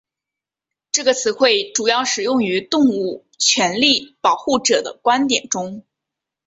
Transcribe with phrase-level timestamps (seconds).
[0.91, 5.85] 这个词汇主要使用于动物权利保护者的观点中。